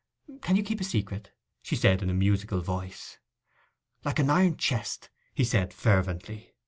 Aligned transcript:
'You 0.25 0.39
can 0.39 0.59
keep 0.63 0.81
a 0.81 0.83
secret?' 0.83 1.31
she 1.61 1.75
said, 1.75 2.01
in 2.01 2.09
a 2.09 2.13
musical 2.15 2.59
voice. 2.61 3.19
'Like 4.03 4.17
an 4.17 4.31
iron 4.31 4.57
chest!' 4.57 5.11
said 5.43 5.71
he 5.73 5.77
fervently. 5.77 6.55